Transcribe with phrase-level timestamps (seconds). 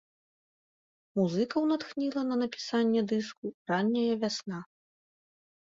[1.19, 4.59] Музыкаў натхніла на напісанне дыску ранняя вясна.